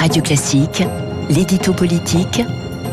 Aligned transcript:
Radio 0.00 0.22
Classique, 0.22 0.82
l'édito 1.28 1.74
politique 1.74 2.40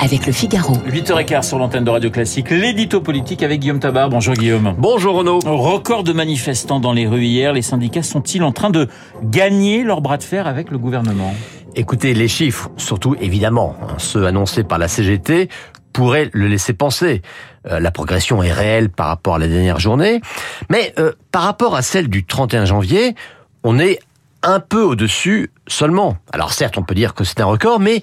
avec 0.00 0.24
le 0.24 0.32
Figaro. 0.32 0.72
8h15 0.88 1.42
sur 1.42 1.58
l'antenne 1.58 1.84
de 1.84 1.90
Radio 1.90 2.10
Classique, 2.10 2.48
l'édito 2.48 3.02
politique 3.02 3.42
avec 3.42 3.60
Guillaume 3.60 3.78
Tabar. 3.78 4.08
Bonjour 4.08 4.32
Guillaume. 4.32 4.74
Bonjour 4.78 5.16
Renaud. 5.16 5.40
Record 5.44 6.02
de 6.02 6.14
manifestants 6.14 6.80
dans 6.80 6.94
les 6.94 7.06
rues 7.06 7.26
hier, 7.26 7.52
les 7.52 7.60
syndicats 7.60 8.02
sont-ils 8.02 8.42
en 8.42 8.52
train 8.52 8.70
de 8.70 8.88
gagner 9.22 9.84
leur 9.84 10.00
bras 10.00 10.16
de 10.16 10.22
fer 10.22 10.46
avec 10.46 10.70
le 10.70 10.78
gouvernement? 10.78 11.34
Écoutez, 11.76 12.14
les 12.14 12.26
chiffres, 12.26 12.70
surtout 12.78 13.16
évidemment 13.20 13.76
hein, 13.82 13.96
ceux 13.98 14.24
annoncés 14.24 14.64
par 14.64 14.78
la 14.78 14.88
CGT, 14.88 15.50
pourraient 15.92 16.30
le 16.32 16.48
laisser 16.48 16.72
penser. 16.72 17.20
Euh, 17.70 17.80
la 17.80 17.90
progression 17.90 18.42
est 18.42 18.50
réelle 18.50 18.88
par 18.88 19.08
rapport 19.08 19.34
à 19.34 19.38
la 19.38 19.48
dernière 19.48 19.78
journée, 19.78 20.22
mais 20.70 20.94
euh, 20.98 21.12
par 21.32 21.42
rapport 21.42 21.76
à 21.76 21.82
celle 21.82 22.08
du 22.08 22.24
31 22.24 22.64
janvier, 22.64 23.14
on 23.62 23.78
est 23.78 23.98
un 24.44 24.60
peu 24.60 24.82
au-dessus 24.82 25.50
seulement. 25.66 26.16
Alors 26.32 26.52
certes, 26.52 26.78
on 26.78 26.82
peut 26.82 26.94
dire 26.94 27.14
que 27.14 27.24
c'est 27.24 27.40
un 27.40 27.46
record, 27.46 27.80
mais 27.80 28.02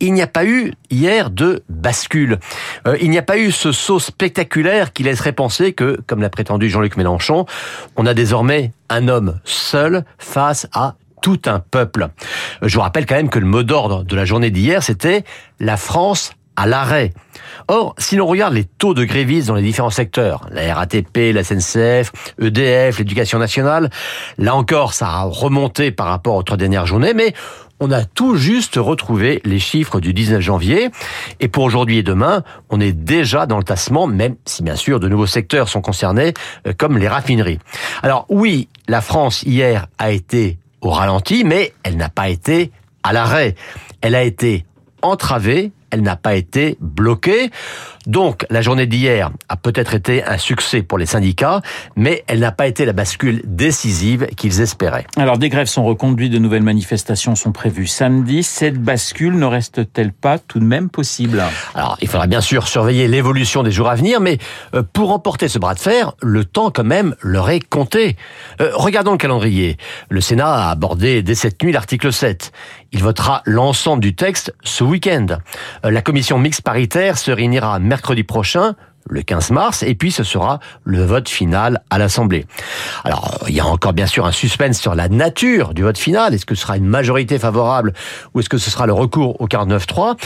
il 0.00 0.12
n'y 0.12 0.22
a 0.22 0.26
pas 0.26 0.44
eu 0.44 0.72
hier 0.90 1.30
de 1.30 1.64
bascule. 1.68 2.38
Euh, 2.86 2.96
il 3.00 3.10
n'y 3.10 3.18
a 3.18 3.22
pas 3.22 3.38
eu 3.38 3.50
ce 3.50 3.72
saut 3.72 3.98
spectaculaire 3.98 4.92
qui 4.92 5.02
laisserait 5.02 5.32
penser 5.32 5.72
que, 5.72 6.00
comme 6.06 6.20
l'a 6.20 6.30
prétendu 6.30 6.68
Jean-Luc 6.68 6.96
Mélenchon, 6.96 7.46
on 7.96 8.06
a 8.06 8.14
désormais 8.14 8.72
un 8.90 9.08
homme 9.08 9.40
seul 9.44 10.04
face 10.18 10.68
à 10.72 10.94
tout 11.20 11.40
un 11.46 11.58
peuple. 11.58 12.08
Je 12.62 12.74
vous 12.76 12.82
rappelle 12.82 13.06
quand 13.06 13.16
même 13.16 13.30
que 13.30 13.40
le 13.40 13.46
mot 13.46 13.64
d'ordre 13.64 14.04
de 14.04 14.14
la 14.14 14.24
journée 14.24 14.50
d'hier, 14.50 14.84
c'était 14.84 15.24
la 15.58 15.76
France 15.76 16.32
à 16.58 16.66
l'arrêt. 16.66 17.12
Or, 17.68 17.94
si 17.98 18.16
l'on 18.16 18.26
regarde 18.26 18.52
les 18.52 18.64
taux 18.64 18.92
de 18.92 19.04
grévistes 19.04 19.46
dans 19.46 19.54
les 19.54 19.62
différents 19.62 19.90
secteurs, 19.90 20.46
la 20.50 20.74
RATP, 20.74 21.32
la 21.32 21.44
SNCF, 21.44 22.10
EDF, 22.40 22.98
l'éducation 22.98 23.38
nationale, 23.38 23.90
là 24.38 24.56
encore, 24.56 24.92
ça 24.92 25.08
a 25.08 25.22
remonté 25.22 25.92
par 25.92 26.06
rapport 26.06 26.34
aux 26.34 26.42
trois 26.42 26.56
dernières 26.56 26.86
journées, 26.86 27.14
mais 27.14 27.32
on 27.78 27.92
a 27.92 28.04
tout 28.04 28.34
juste 28.34 28.74
retrouvé 28.74 29.40
les 29.44 29.60
chiffres 29.60 30.00
du 30.00 30.12
19 30.12 30.40
janvier. 30.40 30.90
Et 31.38 31.46
pour 31.46 31.62
aujourd'hui 31.62 31.98
et 31.98 32.02
demain, 32.02 32.42
on 32.70 32.80
est 32.80 32.92
déjà 32.92 33.46
dans 33.46 33.58
le 33.58 33.64
tassement, 33.64 34.08
même 34.08 34.34
si 34.44 34.64
bien 34.64 34.74
sûr 34.74 34.98
de 34.98 35.08
nouveaux 35.08 35.26
secteurs 35.26 35.68
sont 35.68 35.80
concernés, 35.80 36.34
euh, 36.66 36.72
comme 36.76 36.98
les 36.98 37.06
raffineries. 37.06 37.60
Alors 38.02 38.26
oui, 38.28 38.68
la 38.88 39.00
France 39.00 39.44
hier 39.44 39.86
a 39.98 40.10
été 40.10 40.58
au 40.80 40.90
ralenti, 40.90 41.44
mais 41.44 41.72
elle 41.84 41.96
n'a 41.96 42.08
pas 42.08 42.28
été 42.28 42.72
à 43.04 43.12
l'arrêt. 43.12 43.54
Elle 44.00 44.16
a 44.16 44.24
été 44.24 44.64
entravée 45.02 45.70
elle 45.90 46.02
n'a 46.02 46.16
pas 46.16 46.34
été 46.34 46.76
bloquée. 46.80 47.50
Donc 48.06 48.46
la 48.48 48.62
journée 48.62 48.86
d'hier 48.86 49.30
a 49.48 49.56
peut-être 49.56 49.94
été 49.94 50.24
un 50.24 50.38
succès 50.38 50.82
pour 50.82 50.96
les 50.96 51.06
syndicats, 51.06 51.60
mais 51.94 52.24
elle 52.26 52.40
n'a 52.40 52.52
pas 52.52 52.66
été 52.66 52.86
la 52.86 52.94
bascule 52.94 53.42
décisive 53.44 54.26
qu'ils 54.36 54.60
espéraient. 54.60 55.06
Alors 55.16 55.36
des 55.36 55.50
grèves 55.50 55.66
sont 55.66 55.84
reconduites, 55.84 56.32
de 56.32 56.38
nouvelles 56.38 56.62
manifestations 56.62 57.34
sont 57.34 57.52
prévues 57.52 57.86
samedi. 57.86 58.42
Cette 58.42 58.80
bascule 58.80 59.36
ne 59.38 59.44
reste-t-elle 59.44 60.12
pas 60.12 60.38
tout 60.38 60.58
de 60.58 60.64
même 60.64 60.88
possible? 60.88 61.42
Alors 61.74 61.98
il 62.00 62.08
faudra 62.08 62.26
bien 62.26 62.40
sûr 62.40 62.66
surveiller 62.66 63.08
l'évolution 63.08 63.62
des 63.62 63.70
jours 63.70 63.88
à 63.88 63.94
venir, 63.94 64.20
mais 64.20 64.38
euh, 64.74 64.82
pour 64.82 65.12
emporter 65.12 65.48
ce 65.48 65.58
bras 65.58 65.74
de 65.74 65.80
fer, 65.80 66.12
le 66.22 66.44
temps 66.44 66.70
quand 66.70 66.84
même 66.84 67.14
leur 67.20 67.50
est 67.50 67.60
compté. 67.60 68.16
Euh, 68.60 68.70
regardons 68.74 69.12
le 69.12 69.18
calendrier. 69.18 69.76
Le 70.08 70.20
Sénat 70.20 70.48
a 70.48 70.70
abordé 70.70 71.22
dès 71.22 71.34
cette 71.34 71.62
nuit 71.62 71.72
l'article 71.72 72.12
7. 72.12 72.52
Il 72.92 73.02
votera 73.02 73.42
l'ensemble 73.44 74.02
du 74.02 74.14
texte 74.14 74.54
ce 74.64 74.82
week-end. 74.82 75.26
Euh, 75.84 75.90
la 75.90 76.02
commission 76.02 76.38
mixte 76.38 76.62
paritaire 76.62 77.18
se 77.18 77.30
réunira 77.30 77.78
mercredi 77.78 78.24
prochain 78.24 78.74
le 79.10 79.22
15 79.22 79.50
mars, 79.52 79.82
et 79.82 79.94
puis 79.94 80.10
ce 80.12 80.22
sera 80.22 80.60
le 80.84 81.02
vote 81.02 81.28
final 81.28 81.82
à 81.90 81.98
l'Assemblée. 81.98 82.46
Alors, 83.04 83.38
il 83.48 83.54
y 83.54 83.60
a 83.60 83.66
encore 83.66 83.94
bien 83.94 84.06
sûr 84.06 84.26
un 84.26 84.32
suspense 84.32 84.78
sur 84.78 84.94
la 84.94 85.08
nature 85.08 85.72
du 85.72 85.82
vote 85.82 85.98
final. 85.98 86.34
Est-ce 86.34 86.44
que 86.44 86.54
ce 86.54 86.62
sera 86.62 86.76
une 86.76 86.86
majorité 86.86 87.38
favorable 87.38 87.94
ou 88.34 88.40
est-ce 88.40 88.48
que 88.48 88.58
ce 88.58 88.70
sera 88.70 88.86
le 88.86 88.92
recours 88.92 89.40
au 89.40 89.46
49-3 89.46 90.16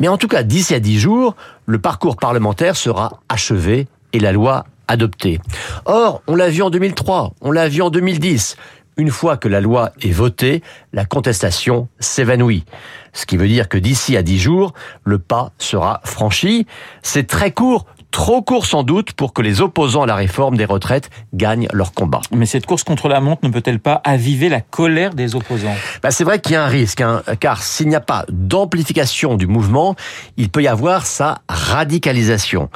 Mais 0.00 0.08
en 0.08 0.16
tout 0.16 0.28
cas, 0.28 0.42
d'ici 0.42 0.74
à 0.74 0.80
10 0.80 0.98
jours, 0.98 1.36
le 1.66 1.78
parcours 1.78 2.16
parlementaire 2.16 2.76
sera 2.76 3.20
achevé 3.28 3.86
et 4.12 4.18
la 4.18 4.32
loi 4.32 4.64
adoptée. 4.88 5.40
Or, 5.84 6.22
on 6.26 6.34
l'a 6.34 6.48
vu 6.48 6.62
en 6.62 6.70
2003, 6.70 7.34
on 7.40 7.50
l'a 7.50 7.68
vu 7.68 7.82
en 7.82 7.90
2010 7.90 8.56
une 8.96 9.10
fois 9.10 9.36
que 9.36 9.48
la 9.48 9.60
loi 9.60 9.92
est 10.00 10.12
votée, 10.12 10.62
la 10.92 11.04
contestation 11.04 11.88
s'évanouit. 11.98 12.64
Ce 13.12 13.26
qui 13.26 13.36
veut 13.36 13.48
dire 13.48 13.68
que 13.68 13.78
d'ici 13.78 14.16
à 14.16 14.22
dix 14.22 14.38
jours, 14.38 14.72
le 15.04 15.18
pas 15.18 15.52
sera 15.58 16.00
franchi. 16.04 16.66
C'est 17.02 17.26
très 17.26 17.50
court, 17.50 17.86
trop 18.10 18.42
court 18.42 18.66
sans 18.66 18.82
doute 18.82 19.12
pour 19.12 19.32
que 19.32 19.42
les 19.42 19.60
opposants 19.60 20.02
à 20.02 20.06
la 20.06 20.14
réforme 20.14 20.56
des 20.56 20.64
retraites 20.64 21.10
gagnent 21.34 21.68
leur 21.72 21.92
combat. 21.92 22.20
Mais 22.32 22.46
cette 22.46 22.66
course 22.66 22.84
contre 22.84 23.08
la 23.08 23.20
montre 23.20 23.44
ne 23.44 23.50
peut-elle 23.50 23.78
pas 23.78 24.00
aviver 24.04 24.48
la 24.48 24.60
colère 24.60 25.14
des 25.14 25.34
opposants? 25.34 25.74
Bah 26.02 26.10
C'est 26.10 26.24
vrai 26.24 26.40
qu'il 26.40 26.52
y 26.52 26.56
a 26.56 26.64
un 26.64 26.68
risque, 26.68 27.00
hein, 27.00 27.22
car 27.40 27.62
s'il 27.62 27.88
n'y 27.88 27.94
a 27.94 28.00
pas 28.00 28.24
d'amplification 28.28 29.36
du 29.36 29.46
mouvement, 29.46 29.94
il 30.36 30.48
peut 30.48 30.62
y 30.62 30.68
avoir 30.68 31.06
sa 31.06 31.38
radicalisation. 31.48 32.70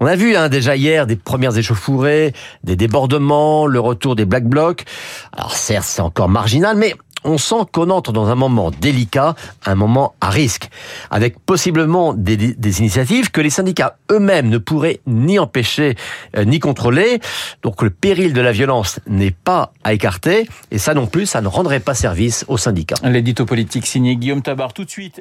On 0.00 0.06
a 0.06 0.16
vu 0.16 0.36
hein, 0.36 0.48
déjà 0.48 0.76
hier 0.76 1.06
des 1.06 1.16
premières 1.16 1.56
échauffourées, 1.56 2.32
des 2.64 2.76
débordements, 2.76 3.66
le 3.66 3.80
retour 3.80 4.16
des 4.16 4.24
Black 4.24 4.44
Blocs. 4.44 4.84
Alors 5.32 5.54
certes, 5.54 5.86
c'est 5.86 6.02
encore 6.02 6.28
marginal, 6.28 6.76
mais 6.76 6.94
on 7.24 7.38
sent 7.38 7.66
qu'on 7.72 7.90
entre 7.90 8.12
dans 8.12 8.28
un 8.28 8.34
moment 8.34 8.70
délicat, 8.70 9.34
un 9.64 9.74
moment 9.74 10.14
à 10.20 10.30
risque, 10.30 10.68
avec 11.10 11.38
possiblement 11.38 12.14
des, 12.14 12.36
des 12.36 12.80
initiatives 12.80 13.30
que 13.30 13.40
les 13.40 13.50
syndicats 13.50 13.96
eux-mêmes 14.10 14.48
ne 14.48 14.58
pourraient 14.58 15.00
ni 15.06 15.38
empêcher 15.38 15.96
euh, 16.36 16.44
ni 16.44 16.60
contrôler. 16.60 17.20
Donc 17.62 17.82
le 17.82 17.90
péril 17.90 18.32
de 18.32 18.40
la 18.40 18.52
violence 18.52 19.00
n'est 19.06 19.30
pas 19.30 19.72
à 19.84 19.92
écarter, 19.92 20.48
et 20.70 20.78
ça 20.78 20.94
non 20.94 21.06
plus, 21.06 21.26
ça 21.26 21.40
ne 21.40 21.48
rendrait 21.48 21.80
pas 21.80 21.94
service 21.94 22.44
aux 22.48 22.58
syndicats. 22.58 22.96
L'édito 23.02 23.44
politique 23.44 23.86
signé 23.86 24.16
Guillaume 24.16 24.42
Tabar. 24.42 24.72
Tout 24.72 24.84
de 24.84 24.90
suite, 24.90 25.20